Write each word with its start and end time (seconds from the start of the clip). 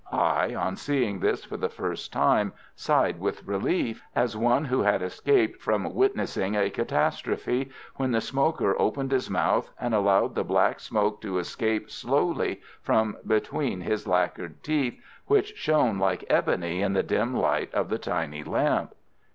I, 0.11 0.55
on 0.55 0.77
seeing 0.77 1.19
this 1.19 1.43
for 1.45 1.57
the 1.57 1.69
first 1.69 2.11
time, 2.11 2.53
sighed 2.75 3.19
with 3.19 3.45
relief, 3.45 4.01
as 4.15 4.35
one 4.35 4.65
who 4.65 4.81
had 4.81 5.03
escaped 5.03 5.61
from 5.61 5.93
witnessing 5.93 6.55
a 6.55 6.71
catastrophe, 6.71 7.69
when 7.97 8.09
the 8.11 8.19
smoker 8.19 8.75
opened 8.81 9.11
his 9.11 9.29
mouth, 9.29 9.69
and 9.79 9.93
allowed 9.93 10.33
the 10.33 10.43
black 10.43 10.79
smoke 10.79 11.21
to 11.21 11.37
escape 11.37 11.91
slowly 11.91 12.61
from 12.81 13.15
between 13.27 13.81
his 13.81 14.07
lacquered 14.07 14.63
teeth, 14.63 14.99
which 15.27 15.55
shone 15.55 15.99
like 15.99 16.25
ebony 16.31 16.81
in 16.81 16.93
the 16.93 17.03
dim 17.03 17.35
light 17.37 17.71
of 17.71 17.89
the 17.89 17.99
tiny 17.99 18.43
lamp. 18.43 18.95